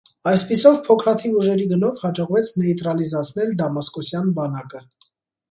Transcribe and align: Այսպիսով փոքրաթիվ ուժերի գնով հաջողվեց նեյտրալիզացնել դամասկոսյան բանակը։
Այսպիսով 0.29 0.77
փոքրաթիվ 0.87 1.35
ուժերի 1.41 1.67
գնով 1.73 2.01
հաջողվեց 2.05 2.49
նեյտրալիզացնել 2.63 3.55
դամասկոսյան 3.61 4.35
բանակը։ 4.41 4.85